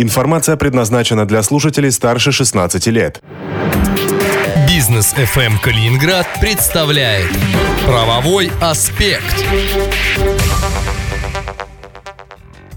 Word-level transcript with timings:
Информация 0.00 0.56
предназначена 0.56 1.26
для 1.26 1.42
слушателей 1.42 1.92
старше 1.92 2.32
16 2.32 2.86
лет. 2.86 3.20
Бизнес 4.66 5.12
FM 5.12 5.60
Калининград 5.62 6.26
представляет 6.40 7.28
правовой 7.84 8.50
аспект. 8.62 9.44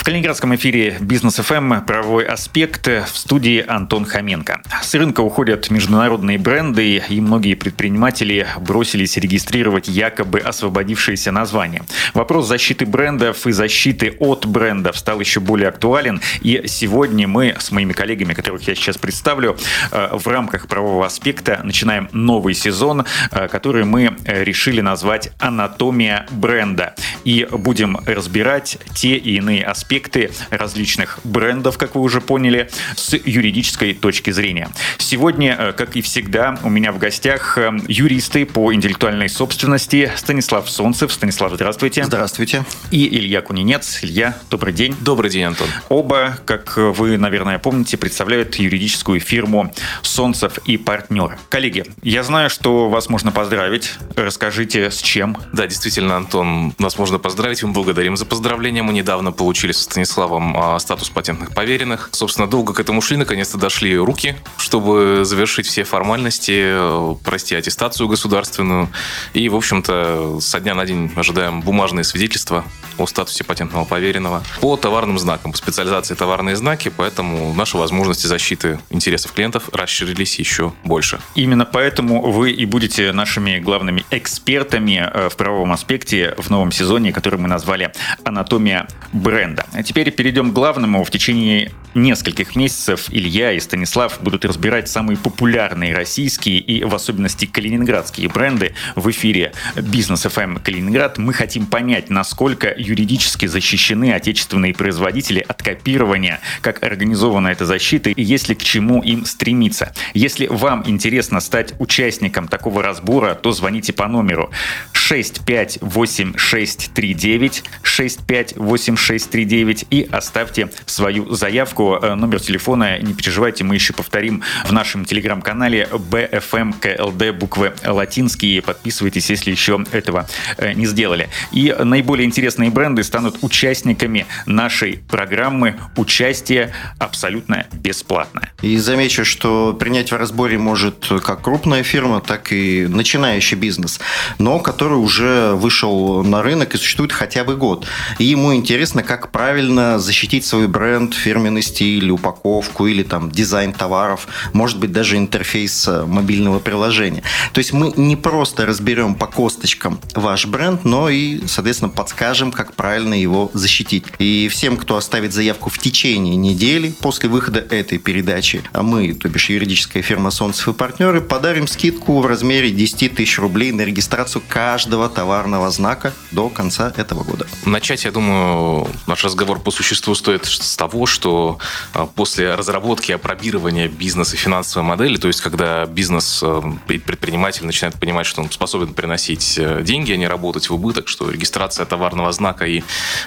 В 0.03 0.05
Калининградском 0.05 0.53
эфире 0.55 0.97
Бизнес 0.99 1.35
ФМ 1.35 1.79
правовой 1.85 2.25
аспект 2.25 2.87
в 2.87 3.07
студии 3.07 3.63
Антон 3.65 4.03
Хоменко. 4.03 4.61
С 4.81 4.93
рынка 4.95 5.21
уходят 5.21 5.69
международные 5.69 6.37
бренды, 6.37 7.01
и 7.07 7.21
многие 7.21 7.53
предприниматели 7.53 8.45
бросились 8.59 9.15
регистрировать 9.15 9.87
якобы 9.87 10.39
освободившиеся 10.39 11.31
названия. 11.31 11.83
Вопрос 12.13 12.49
защиты 12.49 12.85
брендов 12.85 13.47
и 13.47 13.53
защиты 13.53 14.17
от 14.19 14.45
брендов 14.45 14.97
стал 14.97 15.21
еще 15.21 15.39
более 15.39 15.69
актуален. 15.69 16.19
И 16.41 16.63
сегодня 16.67 17.25
мы 17.25 17.55
с 17.57 17.71
моими 17.71 17.93
коллегами, 17.93 18.33
которых 18.33 18.67
я 18.67 18.75
сейчас 18.75 18.97
представлю, 18.97 19.55
э, 19.91 20.09
в 20.11 20.27
рамках 20.27 20.67
правового 20.67 21.05
аспекта 21.05 21.61
начинаем 21.63 22.09
новый 22.11 22.55
сезон, 22.55 23.05
э, 23.31 23.47
который 23.47 23.85
мы 23.85 24.17
решили 24.25 24.81
назвать 24.81 25.31
«Анатомия 25.39 26.25
бренда». 26.29 26.93
И 27.23 27.47
будем 27.49 27.99
разбирать 28.05 28.79
те 28.93 29.15
и 29.15 29.37
иные 29.37 29.63
аспекты 29.63 29.92
аспекты 29.93 30.31
различных 30.49 31.19
брендов, 31.23 31.77
как 31.77 31.93
вы 31.93 32.01
уже 32.01 32.19
поняли, 32.19 32.69
с 32.95 33.13
юридической 33.13 33.93
точки 33.93 34.31
зрения. 34.31 34.69
Сегодня, 34.97 35.55
э, 35.57 35.73
как 35.73 35.95
и 35.95 36.01
всегда, 36.01 36.57
у 36.63 36.69
меня 36.69 36.91
в 36.91 36.97
гостях 36.97 37.59
э, 37.59 37.71
юристы 37.87 38.47
по 38.47 38.73
интеллектуальной 38.73 39.29
собственности 39.29 40.11
Станислав 40.15 40.67
Солнцев. 40.67 41.13
Станислав, 41.13 41.53
здравствуйте. 41.53 42.03
Здравствуйте. 42.05 42.65
И 42.89 43.07
Илья 43.07 43.41
Кунинец. 43.41 43.99
Илья, 44.01 44.35
добрый 44.49 44.73
день. 44.73 44.95
Добрый 45.01 45.29
день, 45.29 45.43
Антон. 45.43 45.67
Оба, 45.89 46.39
как 46.45 46.75
вы, 46.77 47.17
наверное, 47.17 47.59
помните, 47.59 47.95
представляют 47.97 48.55
юридическую 48.55 49.19
фирму 49.19 49.71
Солнцев 50.01 50.57
и 50.65 50.77
партнеры. 50.77 51.37
Коллеги, 51.49 51.85
я 52.01 52.23
знаю, 52.23 52.49
что 52.49 52.89
вас 52.89 53.09
можно 53.09 53.31
поздравить. 53.31 53.93
Расскажите, 54.15 54.89
с 54.89 55.01
чем? 55.03 55.37
Да, 55.51 55.67
действительно, 55.67 56.17
Антон, 56.17 56.73
нас 56.79 56.97
можно 56.97 57.19
поздравить. 57.19 57.61
Мы 57.61 57.73
благодарим 57.73 58.17
за 58.17 58.25
поздравления. 58.25 58.81
Мы 58.81 58.93
недавно 58.93 59.31
получили 59.31 59.71
Станиславом 59.83 60.55
а, 60.57 60.79
статус 60.79 61.09
патентных 61.09 61.53
поверенных. 61.53 62.09
Собственно, 62.11 62.47
долго 62.47 62.73
к 62.73 62.79
этому 62.79 63.01
шли, 63.01 63.17
наконец-то 63.17 63.57
дошли 63.57 63.97
руки, 63.97 64.35
чтобы 64.57 65.21
завершить 65.23 65.67
все 65.67 65.83
формальности, 65.83 66.61
э, 66.65 67.15
пройти 67.23 67.55
аттестацию 67.55 68.07
государственную. 68.07 68.89
И, 69.33 69.49
в 69.49 69.55
общем-то, 69.55 70.39
со 70.39 70.59
дня 70.59 70.75
на 70.75 70.85
день 70.85 71.11
ожидаем 71.15 71.61
бумажные 71.61 72.03
свидетельства 72.03 72.65
о 72.97 73.07
статусе 73.07 73.43
патентного 73.43 73.85
поверенного 73.85 74.43
по 74.61 74.77
товарным 74.77 75.17
знакам, 75.19 75.51
по 75.51 75.57
специализации 75.57 76.13
товарные 76.15 76.55
знаки, 76.55 76.91
поэтому 76.95 77.53
наши 77.53 77.77
возможности 77.77 78.27
защиты 78.27 78.79
интересов 78.89 79.31
клиентов 79.33 79.69
расширились 79.71 80.39
еще 80.39 80.73
больше. 80.83 81.19
Именно 81.35 81.65
поэтому 81.65 82.31
вы 82.31 82.51
и 82.51 82.65
будете 82.65 83.11
нашими 83.11 83.59
главными 83.59 84.05
экспертами 84.11 85.09
э, 85.11 85.29
в 85.29 85.35
правовом 85.35 85.71
аспекте 85.71 86.35
в 86.37 86.49
новом 86.49 86.71
сезоне, 86.71 87.11
который 87.11 87.39
мы 87.39 87.47
назвали 87.47 87.93
«Анатомия 88.23 88.87
бренда». 89.11 89.65
А 89.73 89.81
теперь 89.81 90.11
перейдем 90.11 90.51
к 90.51 90.53
главному. 90.53 91.03
В 91.03 91.09
течение 91.09 91.71
нескольких 91.95 92.55
месяцев 92.55 93.07
Илья 93.09 93.53
и 93.53 93.59
Станислав 93.59 94.21
будут 94.21 94.45
разбирать 94.45 94.87
самые 94.87 95.17
популярные 95.17 95.95
российские 95.95 96.59
и 96.59 96.83
в 96.83 96.93
особенности 96.93 97.45
калининградские 97.45 98.29
бренды 98.29 98.75
в 98.95 99.09
эфире 99.09 99.53
Бизнес 99.75 100.27
FM 100.27 100.43
эм 100.43 100.57
Калининград. 100.57 101.17
Мы 101.17 101.33
хотим 101.33 101.65
понять, 101.65 102.11
насколько 102.11 102.71
юридически 102.77 103.47
защищены 103.47 104.13
отечественные 104.13 104.75
производители 104.75 105.39
от 105.39 105.63
копирования, 105.63 106.39
как 106.61 106.83
организована 106.83 107.47
эта 107.47 107.65
защита 107.65 108.11
и 108.11 108.21
есть 108.21 108.49
ли 108.49 108.55
к 108.55 108.63
чему 108.63 109.01
им 109.01 109.25
стремиться. 109.25 109.91
Если 110.13 110.45
вам 110.47 110.83
интересно 110.85 111.39
стать 111.39 111.73
участником 111.79 112.47
такого 112.47 112.83
разбора, 112.83 113.33
то 113.33 113.51
звоните 113.51 113.91
по 113.91 114.07
номеру 114.07 114.51
658639 114.91 117.63
658639 117.81 119.62
и 119.89 120.07
оставьте 120.11 120.69
свою 120.85 121.33
заявку. 121.33 121.99
Э, 122.01 122.15
номер 122.15 122.39
телефона, 122.39 122.99
не 122.99 123.13
переживайте, 123.13 123.63
мы 123.63 123.75
еще 123.75 123.93
повторим 123.93 124.43
в 124.65 124.71
нашем 124.71 125.05
телеграм-канале 125.05 125.87
BFM 125.91 127.33
буквы 127.33 127.73
латинские. 127.85 128.61
Подписывайтесь, 128.61 129.29
если 129.29 129.51
еще 129.51 129.83
этого 129.91 130.27
э, 130.57 130.73
не 130.73 130.85
сделали. 130.85 131.29
И 131.51 131.75
наиболее 131.83 132.25
интересные 132.25 132.69
бренды 132.69 133.03
станут 133.03 133.37
участниками 133.41 134.25
нашей 134.45 134.99
программы. 135.07 135.79
Участие 135.95 136.73
абсолютно 136.99 137.65
бесплатное. 137.71 138.51
И 138.61 138.77
замечу, 138.77 139.25
что 139.25 139.73
принять 139.73 140.11
в 140.11 140.15
разборе 140.15 140.57
может 140.57 141.09
как 141.23 141.41
крупная 141.41 141.83
фирма, 141.83 142.21
так 142.21 142.51
и 142.51 142.87
начинающий 142.87 143.57
бизнес, 143.57 143.99
но 144.39 144.59
который 144.59 144.97
уже 144.97 145.53
вышел 145.53 146.23
на 146.23 146.41
рынок 146.41 146.75
и 146.75 146.77
существует 146.77 147.11
хотя 147.11 147.43
бы 147.43 147.55
год. 147.55 147.87
И 148.19 148.25
ему 148.25 148.53
интересно, 148.55 149.03
как 149.03 149.31
правильно 149.31 149.52
защитить 149.99 150.45
свой 150.45 150.67
бренд, 150.67 151.13
фирменный 151.13 151.61
стиль, 151.61 152.09
упаковку 152.09 152.87
или 152.87 153.03
там 153.03 153.31
дизайн 153.31 153.73
товаров, 153.73 154.27
может 154.53 154.79
быть 154.79 154.91
даже 154.91 155.17
интерфейс 155.17 155.87
э, 155.87 156.05
мобильного 156.05 156.59
приложения. 156.59 157.23
То 157.53 157.59
есть 157.59 157.73
мы 157.73 157.93
не 157.95 158.15
просто 158.15 158.65
разберем 158.65 159.15
по 159.15 159.27
косточкам 159.27 159.99
ваш 160.15 160.45
бренд, 160.45 160.85
но 160.85 161.09
и, 161.09 161.45
соответственно, 161.47 161.89
подскажем, 161.89 162.51
как 162.51 162.73
правильно 162.73 163.13
его 163.13 163.51
защитить. 163.53 164.05
И 164.19 164.47
всем, 164.49 164.77
кто 164.77 164.97
оставит 164.97 165.33
заявку 165.33 165.69
в 165.69 165.77
течение 165.77 166.35
недели 166.35 166.93
после 167.01 167.29
выхода 167.29 167.59
этой 167.59 167.97
передачи, 167.97 168.63
а 168.73 168.83
мы, 168.83 169.13
то 169.13 169.29
бишь 169.29 169.49
юридическая 169.49 170.03
фирма 170.03 170.31
Солнцев 170.31 170.67
и 170.67 170.73
партнеры, 170.73 171.21
подарим 171.21 171.67
скидку 171.67 172.19
в 172.19 172.25
размере 172.25 172.71
10 172.71 173.15
тысяч 173.15 173.39
рублей 173.39 173.71
на 173.71 173.81
регистрацию 173.81 174.41
каждого 174.47 175.09
товарного 175.09 175.69
знака 175.71 176.13
до 176.31 176.49
конца 176.49 176.93
этого 176.97 177.23
года. 177.23 177.47
Начать, 177.65 178.05
я 178.05 178.11
думаю, 178.11 178.87
наш 179.07 179.23
по 179.35 179.71
существу 179.71 180.15
стоит 180.15 180.45
с 180.45 180.75
того, 180.75 181.05
что 181.05 181.59
а, 181.93 182.05
после 182.05 182.55
разработки 182.55 183.11
и 183.11 183.13
опробирования 183.13 183.87
бизнеса 183.87 184.35
финансовой 184.37 184.87
модели, 184.87 185.17
то 185.17 185.27
есть 185.27 185.41
когда 185.41 185.85
бизнес, 185.85 186.41
э, 186.43 186.61
предприниматель 186.87 187.65
начинает 187.65 187.99
понимать, 187.99 188.25
что 188.25 188.41
он 188.41 188.51
способен 188.51 188.93
приносить 188.93 189.55
э, 189.57 189.81
деньги, 189.83 190.11
а 190.11 190.17
не 190.17 190.27
работать 190.27 190.69
в 190.69 190.73
убыток, 190.73 191.07
что 191.07 191.29
регистрация 191.29 191.85
товарного 191.85 192.31
знака 192.31 192.65
и 192.65 192.83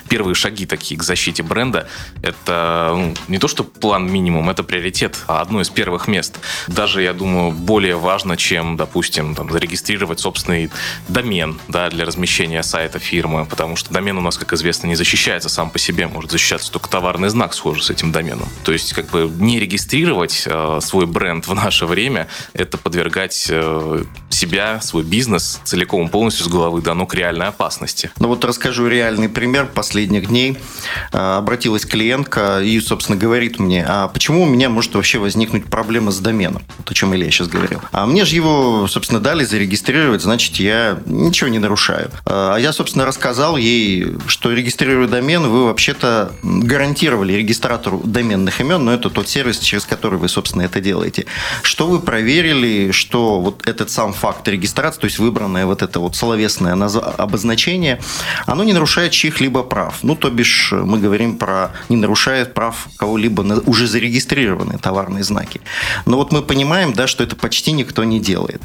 первые 0.08 0.34
шаги 0.34 0.66
такие 0.66 0.98
к 0.98 1.02
защите 1.02 1.42
бренда, 1.42 1.88
это 2.22 2.92
ну, 2.94 3.14
не 3.28 3.38
то, 3.38 3.48
что 3.48 3.64
план 3.64 4.10
минимум, 4.10 4.50
это 4.50 4.62
приоритет, 4.62 5.16
а 5.26 5.40
одно 5.40 5.60
из 5.60 5.70
первых 5.70 6.08
мест. 6.08 6.38
Даже, 6.66 7.02
я 7.02 7.12
думаю, 7.12 7.52
более 7.52 7.96
важно, 7.96 8.36
чем, 8.36 8.76
допустим, 8.76 9.34
там, 9.34 9.50
зарегистрировать 9.50 10.20
собственный 10.20 10.70
домен 11.08 11.58
да, 11.68 11.88
для 11.90 12.04
размещения 12.04 12.62
сайта 12.62 12.98
фирмы, 12.98 13.46
потому 13.46 13.76
что 13.76 13.92
домен 13.92 14.18
у 14.18 14.20
нас, 14.20 14.36
как 14.36 14.52
известно, 14.52 14.86
не 14.86 14.96
защищается 14.96 15.48
сам 15.48 15.70
по 15.70 15.78
себе, 15.78 15.95
может 16.04 16.30
защищаться 16.30 16.70
только 16.70 16.88
товарный 16.88 17.28
знак 17.28 17.54
схожий 17.54 17.82
с 17.82 17.90
этим 17.90 18.12
доменом. 18.12 18.48
То 18.64 18.72
есть, 18.72 18.92
как 18.92 19.06
бы 19.06 19.30
не 19.38 19.58
регистрировать 19.58 20.44
э, 20.46 20.78
свой 20.82 21.06
бренд 21.06 21.46
в 21.46 21.54
наше 21.54 21.86
время, 21.86 22.28
это 22.52 22.78
подвергать 22.78 23.46
э, 23.50 24.04
себя, 24.30 24.80
свой 24.80 25.02
бизнес 25.02 25.60
целиком 25.64 26.08
полностью 26.08 26.44
с 26.44 26.48
головы 26.48 26.82
до 26.82 26.94
ног 26.94 27.14
реальной 27.14 27.46
опасности. 27.46 28.10
Ну 28.18 28.28
вот 28.28 28.44
расскажу 28.44 28.86
реальный 28.86 29.28
пример 29.28 29.66
последних 29.66 30.28
дней. 30.28 30.58
Э, 31.12 31.36
обратилась 31.38 31.84
клиентка 31.86 32.60
и, 32.62 32.78
собственно, 32.80 33.18
говорит 33.18 33.58
мне, 33.58 33.84
а 33.86 34.08
почему 34.08 34.42
у 34.42 34.46
меня 34.46 34.68
может 34.68 34.94
вообще 34.94 35.18
возникнуть 35.18 35.66
проблема 35.66 36.10
с 36.10 36.18
доменом? 36.18 36.62
Вот 36.78 36.90
о 36.90 36.94
чем 36.94 37.14
Илья 37.14 37.30
сейчас 37.30 37.48
говорил. 37.48 37.80
А 37.92 38.06
мне 38.06 38.24
же 38.24 38.34
его, 38.34 38.86
собственно, 38.88 39.20
дали 39.20 39.44
зарегистрировать, 39.44 40.22
значит, 40.22 40.56
я 40.56 40.98
ничего 41.06 41.48
не 41.48 41.58
нарушаю. 41.58 42.10
Э, 42.26 42.54
а 42.54 42.56
я, 42.56 42.72
собственно, 42.72 43.06
рассказал 43.06 43.56
ей, 43.56 44.16
что 44.26 44.52
регистрируя 44.52 45.08
домен, 45.08 45.48
вы 45.48 45.70
вообще-то 45.86 46.32
гарантировали 46.42 47.34
регистратору 47.34 48.00
доменных 48.04 48.60
имен, 48.60 48.84
но 48.84 48.92
это 48.92 49.08
тот 49.08 49.28
сервис, 49.28 49.58
через 49.58 49.84
который 49.84 50.18
вы, 50.18 50.28
собственно, 50.28 50.62
это 50.62 50.80
делаете. 50.80 51.27
Что 51.62 51.86
вы 51.86 52.00
проверили, 52.00 52.91
что 52.91 53.41
вот 53.41 53.66
этот 53.68 53.91
сам 53.91 54.12
факт 54.12 54.48
регистрации, 54.48 55.00
то 55.00 55.04
есть 55.04 55.18
выбранное 55.18 55.65
вот 55.65 55.83
это 55.83 56.00
вот 56.00 56.16
словесное 56.16 56.72
обозначение, 56.72 58.00
оно 58.47 58.65
не 58.65 58.72
нарушает 58.72 59.12
чьих-либо 59.12 59.62
прав. 59.62 59.98
Ну, 60.03 60.16
то 60.16 60.28
бишь, 60.30 60.72
мы 60.72 60.98
говорим 60.98 61.36
про 61.36 61.71
не 61.88 61.97
нарушает 61.97 62.54
прав 62.54 62.88
кого-либо 62.97 63.44
на 63.44 63.60
уже 63.60 63.86
зарегистрированные 63.86 64.78
товарные 64.78 65.22
знаки. 65.22 65.60
Но 66.04 66.16
вот 66.16 66.33
мы 66.33 66.42
понимаем, 66.42 66.94
да, 66.94 67.06
что 67.06 67.22
это 67.22 67.36
почти 67.36 67.72
никто 67.72 68.03
не 68.03 68.18
делает. 68.18 68.62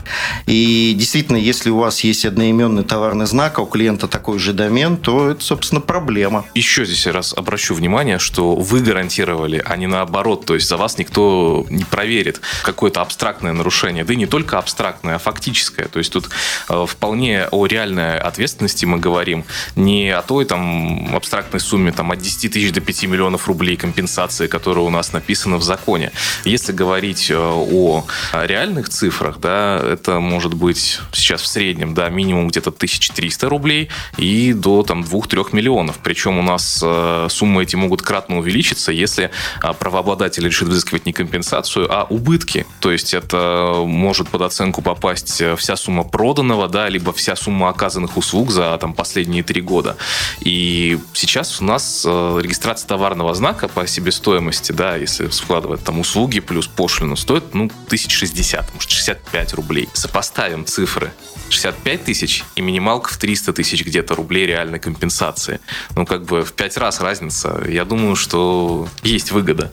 И 0.47 0.95
действительно, 0.97 1.37
если 1.37 1.69
у 1.69 1.77
вас 1.77 2.03
есть 2.03 2.25
одноименный 2.25 2.83
товарный 2.83 3.27
знак, 3.27 3.59
а 3.59 3.61
у 3.61 3.65
клиента 3.67 4.07
такой 4.07 4.39
же 4.39 4.53
домен, 4.53 4.97
то 4.97 5.29
это, 5.29 5.43
собственно, 5.43 5.81
проблема. 5.81 6.45
Еще 6.55 6.85
здесь 6.85 7.10
еще 7.11 7.17
раз 7.17 7.33
обращу 7.37 7.75
внимание, 7.75 8.19
что 8.19 8.55
вы 8.55 8.79
гарантировали, 8.79 9.61
а 9.65 9.75
не 9.75 9.87
наоборот. 9.87 10.45
То 10.45 10.55
есть 10.55 10.67
за 10.67 10.77
вас 10.77 10.97
никто 10.97 11.65
не 11.69 11.83
проверит 11.83 12.41
какое-то 12.63 13.01
абстрактное 13.01 13.53
нарушение. 13.53 14.03
Да 14.03 14.13
и 14.13 14.15
не 14.15 14.27
только 14.27 14.57
абстрактное, 14.57 15.15
а 15.15 15.19
фактическое. 15.19 15.87
То 15.87 15.99
есть 15.99 16.13
тут 16.13 16.29
э, 16.69 16.85
вполне 16.87 17.47
о 17.51 17.65
реальной 17.65 18.17
ответственности 18.17 18.85
мы 18.85 18.97
говорим. 18.97 19.43
Не 19.75 20.09
о 20.11 20.21
той 20.21 20.45
там 20.45 21.13
абстрактной 21.15 21.59
сумме 21.59 21.91
там, 21.91 22.11
от 22.11 22.19
10 22.19 22.53
тысяч 22.53 22.71
до 22.71 22.81
5 22.81 23.03
миллионов 23.03 23.47
рублей 23.47 23.75
компенсации, 23.75 24.47
которая 24.47 24.85
у 24.85 24.89
нас 24.89 25.13
написана 25.13 25.57
в 25.57 25.63
законе. 25.63 26.11
Если 26.45 26.71
говорить 26.71 27.29
э, 27.29 27.35
о 27.35 28.05
реальных 28.31 28.87
цифрах, 28.89 29.39
да, 29.39 29.81
это 29.83 30.19
может 30.19 30.53
быть 30.53 30.99
сейчас 31.13 31.41
в 31.41 31.47
среднем 31.47 31.93
да, 31.93 32.09
минимум 32.09 32.47
где-то 32.47 32.69
1300 32.69 33.49
рублей 33.49 33.89
и 34.17 34.53
до 34.53 34.83
там, 34.83 35.01
2-3 35.01 35.49
миллионов. 35.51 35.97
Причем 36.03 36.39
у 36.39 36.41
нас 36.41 36.79
э, 36.83 37.00
суммы 37.29 37.63
эти 37.63 37.75
могут 37.75 38.01
кратно 38.01 38.39
увеличиться, 38.39 38.91
если 38.91 39.31
э, 39.63 39.73
правообладатель 39.79 40.45
решит 40.45 40.67
взыскивать 40.67 41.05
не 41.05 41.13
компенсацию, 41.13 41.87
а 41.89 42.05
убытки. 42.09 42.65
То 42.79 42.91
есть 42.91 43.13
это 43.13 43.83
может 43.85 44.29
под 44.29 44.41
оценку 44.41 44.81
попасть 44.81 45.41
вся 45.57 45.75
сумма 45.75 46.03
проданного, 46.03 46.67
да, 46.67 46.89
либо 46.89 47.13
вся 47.13 47.35
сумма 47.35 47.69
оказанных 47.69 48.17
услуг 48.17 48.51
за 48.51 48.77
там, 48.79 48.93
последние 48.93 49.43
три 49.43 49.61
года. 49.61 49.97
И 50.41 50.99
сейчас 51.13 51.61
у 51.61 51.65
нас 51.65 52.03
э, 52.05 52.39
регистрация 52.41 52.87
товарного 52.87 53.33
знака 53.33 53.67
по 53.67 53.85
себестоимости, 53.87 54.71
да, 54.71 54.95
если 54.95 55.29
складывать 55.29 55.83
там 55.83 55.99
услуги 55.99 56.39
плюс 56.39 56.67
пошлину, 56.67 57.15
стоит 57.15 57.53
ну, 57.53 57.65
1060, 57.85 58.73
может 58.73 58.89
65 58.89 59.53
рублей. 59.53 59.89
Сопоставим 59.93 60.65
цифры. 60.65 61.11
65 61.49 62.03
тысяч 62.05 62.43
и 62.55 62.61
минималка 62.61 63.11
в 63.11 63.17
300 63.17 63.53
тысяч 63.53 63.85
где-то 63.85 64.15
рублей 64.15 64.45
реальной 64.45 64.79
компенсации. 64.79 65.59
Ну, 65.95 66.05
как 66.05 66.23
бы 66.23 66.43
в 66.43 66.53
5 66.53 66.77
раз 66.77 66.90
разница. 66.99 67.63
Я 67.67 67.85
думаю, 67.85 68.15
что 68.15 68.87
есть 69.03 69.31
выгода. 69.31 69.71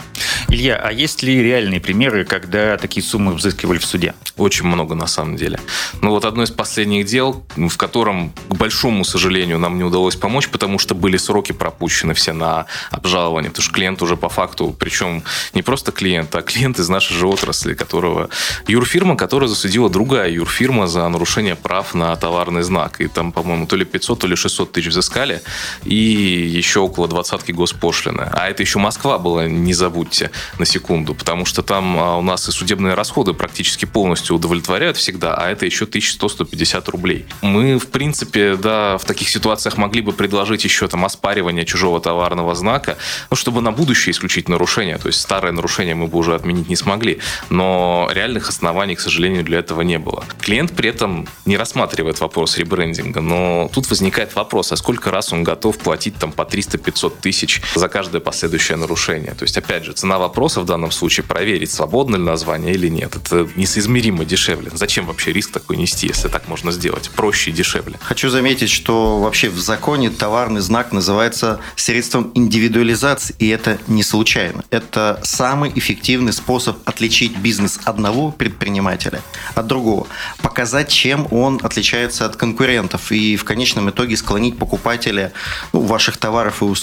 Илья, 0.49 0.77
а 0.77 0.93
есть 0.93 1.23
ли 1.23 1.43
реальные 1.43 1.81
примеры, 1.81 2.25
когда 2.25 2.77
такие 2.77 3.05
суммы 3.05 3.35
взыскивали 3.35 3.79
в 3.79 3.85
суде? 3.85 4.15
Очень 4.37 4.67
много, 4.67 4.95
на 4.95 5.07
самом 5.07 5.37
деле. 5.37 5.59
Ну, 6.01 6.11
вот 6.11 6.25
одно 6.25 6.43
из 6.43 6.51
последних 6.51 7.07
дел, 7.07 7.45
в 7.57 7.77
котором, 7.77 8.33
к 8.49 8.55
большому 8.55 9.05
сожалению, 9.05 9.59
нам 9.59 9.77
не 9.79 9.85
удалось 9.85 10.17
помочь, 10.17 10.49
потому 10.49 10.79
что 10.79 10.95
были 10.95 11.17
сроки 11.17 11.53
пропущены 11.53 12.15
все 12.15 12.33
на 12.33 12.67
обжалование, 12.91 13.51
потому 13.51 13.65
что 13.65 13.75
клиент 13.75 14.03
уже 14.03 14.17
по 14.17 14.29
факту, 14.29 14.75
причем 14.79 15.23
не 15.55 15.63
просто 15.63 15.93
клиент, 15.93 16.35
а 16.35 16.43
клиент 16.43 16.79
из 16.79 16.89
нашей 16.89 17.17
же 17.17 17.27
отрасли, 17.27 17.75
которого 17.75 18.29
юрфирма, 18.67 19.17
которая 19.17 19.49
засудила 19.49 19.91
другая 19.91 20.31
юрфирма 20.31 20.87
за 20.87 21.09
нарушение 21.09 21.57
прав 21.57 21.95
на 21.95 22.15
товарный 22.17 22.63
знак. 22.63 23.01
И 23.01 23.09
там, 23.09 23.33
по-моему, 23.33 23.67
то 23.67 23.77
ли 23.77 23.85
500, 23.85 24.19
то 24.19 24.27
ли 24.27 24.37
600 24.37 24.73
тысяч 24.73 24.89
взыскали, 24.89 25.43
и 25.85 25.95
еще 25.95 26.81
около 26.81 27.08
двадцатки 27.09 27.53
госпошлины. 27.53 28.29
А 28.33 28.49
это 28.49 28.63
еще 28.63 28.79
Москва 28.79 29.19
была, 29.19 29.47
не 29.47 29.75
забудьте, 29.75 30.31
на 30.59 30.65
секунду, 30.65 31.15
потому 31.15 31.45
что 31.45 31.63
там 31.63 31.99
а, 31.99 32.17
у 32.17 32.23
нас 32.23 32.49
и 32.49 32.53
судебные 32.53 32.95
расходы 32.95 33.33
практически 33.33 33.85
полностью 33.85 34.37
удовлетворяют 34.37 34.97
всегда, 34.97 35.35
а 35.35 35.51
это 35.51 35.67
еще 35.67 35.85
1100-150 35.85 36.91
рублей. 36.91 37.27
Мы, 37.43 37.79
в 37.79 37.89
принципе, 37.89 38.57
да, 38.57 38.99
в 38.99 39.05
таких 39.05 39.29
ситуациях 39.29 39.77
могли 39.77 40.03
бы 40.03 40.13
предложить 40.13 40.65
еще 40.65 40.89
там 40.89 41.05
оспаривание 41.05 41.65
чужого 41.65 42.01
товарного 42.01 42.55
знака, 42.55 42.97
ну, 43.31 43.37
чтобы 43.37 43.61
на 43.61 43.73
будущее 43.73 44.13
исключить 44.13 44.49
нарушение. 44.49 44.99
То 44.99 45.09
есть 45.09 45.21
старое 45.21 45.53
нарушение 45.53 45.95
мы 45.95 46.07
бы 46.07 46.19
уже 46.19 46.35
отменить 46.35 46.69
не 46.69 46.77
смогли. 46.77 47.21
Но 47.51 48.09
реальных 48.13 48.49
оснований, 48.49 48.95
к 48.95 49.01
сожалению, 49.01 49.45
для 49.45 49.59
этого 49.59 49.83
не 49.83 49.99
было. 49.99 50.25
Клиент 50.41 50.73
при 50.73 50.91
этом 50.91 51.27
не 51.47 51.57
рассматривает 51.57 52.21
вопрос 52.21 52.59
ребрендинга, 52.59 53.21
но 53.21 53.71
тут 53.73 53.89
возникает 53.89 54.35
вопрос, 54.35 54.73
а 54.73 54.77
сколько 54.77 55.11
раз 55.11 55.33
он 55.33 55.45
готов 55.45 55.79
платить 55.79 56.17
там 56.17 56.33
по 56.33 56.43
300-500 56.43 56.98
тысяч 57.09 57.63
за 57.75 57.89
каждое 57.89 58.21
последующее 58.21 58.77
нарушение? 58.77 59.35
То 59.35 59.45
есть, 59.45 59.57
опять 59.57 59.85
же, 59.85 59.93
цена 59.93 60.19
вопроса 60.19 60.61
в 60.61 60.65
данном 60.65 60.91
случае 60.91 61.25
проверить, 61.25 61.71
свободно 61.71 62.17
ли 62.17 62.23
название 62.23 62.75
или 62.75 62.89
нет. 62.89 63.17
Это 63.17 63.49
несоизмеримо 63.57 64.25
дешевле. 64.25 64.71
Зачем 64.75 65.07
вообще 65.07 65.33
риск 65.33 65.53
такой 65.53 65.77
нести, 65.77 66.09
если 66.09 66.29
так 66.29 66.49
можно 66.49 66.73
сделать? 66.73 67.11
Проще 67.15 67.51
и 67.51 67.53
дешевле. 67.53 67.99
Хочу 68.01 68.31
заметить, 68.31 68.71
что 68.71 69.21
вообще 69.21 69.49
в 69.49 69.59
законе 69.59 70.11
товарный 70.11 70.61
знак 70.61 70.93
называется 70.93 71.61
средством 71.77 72.31
индивидуализации, 72.35 73.35
и 73.39 73.49
это 73.49 73.79
не 73.87 74.03
случайно. 74.03 74.65
Это 74.71 75.21
самый 75.23 75.73
эффективный 75.75 76.33
способ 76.33 76.77
отличить 76.85 77.37
бизнес 77.37 77.79
одного 77.85 78.33
предпринимателя 78.33 79.21
от 79.55 79.67
другого. 79.67 80.07
Показать, 80.43 80.89
чем 80.89 81.29
он 81.31 81.61
отличается 81.63 82.27
от 82.27 82.37
конкурентов 82.37 83.13
и 83.13 83.37
в 83.37 83.45
конечном 83.45 83.91
итоге 83.91 84.17
склонить 84.17 84.59
покупателя 84.59 85.33
ну, 85.73 85.81
ваших 85.81 86.17
товаров 86.17 86.63
и 86.63 86.65
услуг 86.65 86.78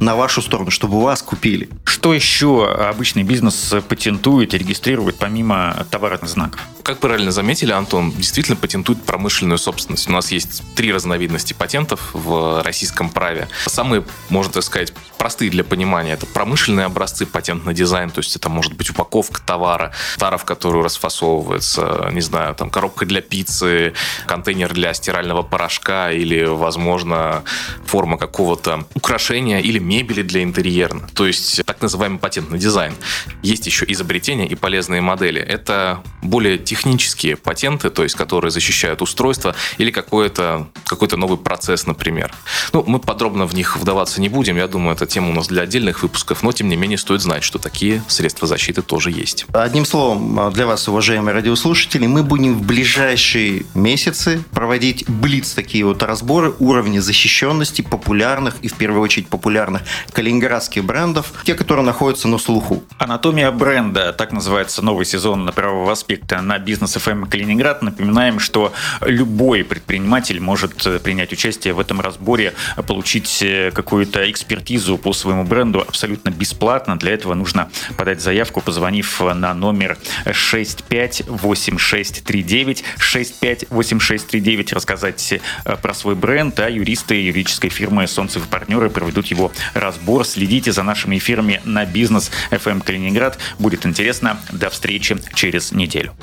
на 0.00 0.16
вашу 0.16 0.42
сторону, 0.42 0.70
чтобы 0.70 1.00
вас 1.02 1.22
купили. 1.22 1.68
Что 1.84 2.14
еще 2.14 2.66
обычный 2.66 3.22
бизнес 3.22 3.74
патентует 3.88 4.54
и 4.54 4.58
регистрирует 4.58 5.16
помимо 5.16 5.86
товарных 5.90 6.28
знаков? 6.28 6.60
Как 6.86 7.00
правильно 7.00 7.32
заметили, 7.32 7.72
Антон, 7.72 8.12
действительно 8.12 8.56
патентует 8.56 9.02
промышленную 9.02 9.58
собственность. 9.58 10.08
У 10.08 10.12
нас 10.12 10.30
есть 10.30 10.62
три 10.76 10.92
разновидности 10.92 11.52
патентов 11.52 12.10
в 12.12 12.62
российском 12.62 13.10
праве. 13.10 13.48
Самые, 13.66 14.04
можно 14.28 14.52
так 14.52 14.62
сказать, 14.62 14.92
простые 15.18 15.50
для 15.50 15.64
понимания. 15.64 16.12
Это 16.12 16.26
промышленные 16.26 16.86
образцы, 16.86 17.26
патентный 17.26 17.74
дизайн, 17.74 18.10
то 18.10 18.20
есть 18.20 18.36
это 18.36 18.48
может 18.48 18.74
быть 18.74 18.88
упаковка 18.88 19.42
товара, 19.44 19.92
товар, 20.16 20.38
в 20.38 20.44
которую 20.44 20.84
расфасовывается, 20.84 22.08
не 22.12 22.20
знаю, 22.20 22.54
там 22.54 22.70
коробка 22.70 23.04
для 23.04 23.20
пиццы, 23.20 23.92
контейнер 24.28 24.72
для 24.72 24.94
стирального 24.94 25.42
порошка 25.42 26.12
или, 26.12 26.44
возможно, 26.44 27.42
форма 27.84 28.16
какого-то 28.16 28.86
украшения 28.94 29.58
или 29.58 29.80
мебели 29.80 30.22
для 30.22 30.44
интерьера. 30.44 31.00
То 31.14 31.26
есть 31.26 31.64
так 31.64 31.82
называемый 31.82 32.20
патентный 32.20 32.60
дизайн. 32.60 32.94
Есть 33.42 33.66
еще 33.66 33.84
изобретения 33.88 34.46
и 34.46 34.54
полезные 34.54 35.00
модели. 35.00 35.40
Это 35.40 36.04
более 36.22 36.58
технические 36.76 37.36
патенты, 37.36 37.88
то 37.90 38.02
есть 38.02 38.14
которые 38.14 38.50
защищают 38.50 39.00
устройство 39.00 39.54
или 39.78 39.90
какой-то 39.90 40.68
какой 40.84 41.08
новый 41.16 41.38
процесс, 41.38 41.86
например. 41.86 42.34
Ну, 42.72 42.84
мы 42.86 42.98
подробно 42.98 43.46
в 43.46 43.54
них 43.54 43.78
вдаваться 43.78 44.20
не 44.20 44.28
будем. 44.28 44.56
Я 44.56 44.68
думаю, 44.68 44.94
это 44.94 45.06
тема 45.06 45.30
у 45.30 45.32
нас 45.32 45.46
для 45.46 45.62
отдельных 45.62 46.02
выпусков, 46.02 46.42
но 46.42 46.52
тем 46.52 46.68
не 46.68 46.76
менее 46.76 46.98
стоит 46.98 47.22
знать, 47.22 47.42
что 47.42 47.58
такие 47.58 48.02
средства 48.08 48.46
защиты 48.46 48.82
тоже 48.82 49.10
есть. 49.10 49.46
Одним 49.52 49.86
словом, 49.86 50.52
для 50.52 50.66
вас, 50.66 50.86
уважаемые 50.88 51.34
радиослушатели, 51.34 52.06
мы 52.06 52.22
будем 52.22 52.54
в 52.54 52.62
ближайшие 52.66 53.64
месяцы 53.74 54.42
проводить 54.52 55.08
блиц 55.08 55.52
такие 55.52 55.84
вот 55.86 56.02
разборы 56.02 56.54
уровня 56.58 57.00
защищенности 57.00 57.80
популярных 57.80 58.56
и 58.60 58.68
в 58.68 58.74
первую 58.74 59.00
очередь 59.00 59.28
популярных 59.28 59.82
калининградских 60.12 60.84
брендов, 60.84 61.32
те, 61.44 61.54
которые 61.54 61.86
находятся 61.86 62.28
на 62.28 62.36
слуху. 62.36 62.82
Анатомия 62.98 63.50
бренда, 63.50 64.12
так 64.12 64.32
называется 64.32 64.82
новый 64.82 65.06
сезон 65.06 65.50
правового 65.54 65.92
аспекта 65.92 66.42
на 66.42 66.58
бизнес 66.66 66.96
FM 66.96 67.28
Калининград. 67.28 67.82
Напоминаем, 67.82 68.40
что 68.40 68.72
любой 69.00 69.64
предприниматель 69.64 70.40
может 70.40 71.02
принять 71.02 71.32
участие 71.32 71.72
в 71.72 71.80
этом 71.80 72.00
разборе, 72.00 72.52
получить 72.86 73.44
какую-то 73.72 74.30
экспертизу 74.30 74.98
по 74.98 75.12
своему 75.12 75.44
бренду 75.44 75.80
абсолютно 75.80 76.30
бесплатно. 76.30 76.98
Для 76.98 77.12
этого 77.12 77.34
нужно 77.34 77.70
подать 77.96 78.20
заявку, 78.20 78.60
позвонив 78.60 79.20
на 79.20 79.54
номер 79.54 79.96
658639, 80.30 82.84
658639, 82.98 84.72
рассказать 84.72 85.32
э, 85.32 85.40
про 85.76 85.94
свой 85.94 86.16
бренд, 86.16 86.58
а 86.60 86.68
юристы 86.68 87.14
юридической 87.14 87.70
фирмы 87.70 88.08
«Солнцев 88.08 88.46
и 88.46 88.48
партнеры» 88.48 88.90
проведут 88.90 89.28
его 89.28 89.52
разбор. 89.74 90.24
Следите 90.24 90.72
за 90.72 90.82
нашими 90.82 91.18
эфирами 91.18 91.60
на 91.64 91.86
бизнес 91.86 92.32
FM 92.50 92.82
Калининград. 92.82 93.38
Будет 93.58 93.86
интересно. 93.86 94.38
До 94.52 94.68
встречи 94.70 95.16
через 95.34 95.72
неделю. 95.72 96.14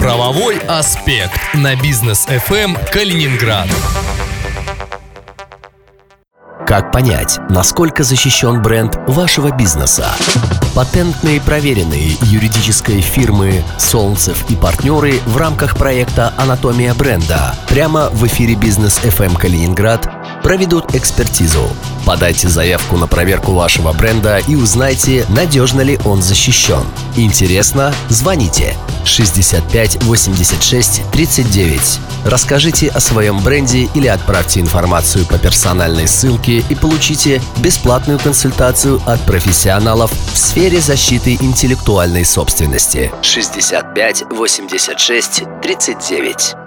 Правовой 0.00 0.58
аспект 0.58 1.40
на 1.54 1.74
бизнес 1.74 2.26
FM 2.28 2.78
Калининград. 2.90 3.68
Как 6.66 6.92
понять, 6.92 7.38
насколько 7.48 8.02
защищен 8.02 8.62
бренд 8.62 8.96
вашего 9.06 9.54
бизнеса? 9.56 10.06
Патентные 10.74 11.40
проверенные 11.40 12.16
юридической 12.22 13.00
фирмы 13.00 13.62
«Солнцев 13.78 14.44
и 14.50 14.56
партнеры» 14.56 15.20
в 15.24 15.36
рамках 15.36 15.76
проекта 15.76 16.34
«Анатомия 16.36 16.92
бренда» 16.92 17.54
прямо 17.68 18.10
в 18.10 18.26
эфире 18.26 18.54
«Бизнес 18.54 18.98
FM 19.02 19.38
Калининград» 19.38 20.15
проведут 20.46 20.94
экспертизу. 20.94 21.68
Подайте 22.04 22.48
заявку 22.48 22.96
на 22.96 23.08
проверку 23.08 23.50
вашего 23.50 23.92
бренда 23.92 24.38
и 24.46 24.54
узнайте, 24.54 25.26
надежно 25.28 25.80
ли 25.80 25.98
он 26.04 26.22
защищен. 26.22 26.84
Интересно? 27.16 27.92
Звоните 28.10 28.76
65 29.04 30.04
86 30.04 31.02
39. 31.10 31.98
Расскажите 32.24 32.90
о 32.90 33.00
своем 33.00 33.40
бренде 33.40 33.88
или 33.92 34.06
отправьте 34.06 34.60
информацию 34.60 35.26
по 35.26 35.36
персональной 35.36 36.06
ссылке 36.06 36.58
и 36.58 36.74
получите 36.76 37.42
бесплатную 37.56 38.20
консультацию 38.20 39.02
от 39.04 39.20
профессионалов 39.22 40.12
в 40.12 40.38
сфере 40.38 40.80
защиты 40.80 41.34
интеллектуальной 41.40 42.24
собственности. 42.24 43.10
65 43.20 44.22
86 44.30 45.42
39. 45.60 46.65